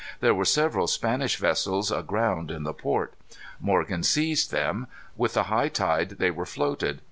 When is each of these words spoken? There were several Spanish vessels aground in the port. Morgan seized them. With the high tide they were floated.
There 0.19 0.33
were 0.33 0.45
several 0.45 0.87
Spanish 0.87 1.35
vessels 1.35 1.91
aground 1.91 2.49
in 2.49 2.63
the 2.63 2.73
port. 2.73 3.13
Morgan 3.59 4.01
seized 4.01 4.49
them. 4.51 4.87
With 5.15 5.35
the 5.35 5.43
high 5.43 5.69
tide 5.69 6.15
they 6.17 6.31
were 6.31 6.47
floated. 6.47 6.99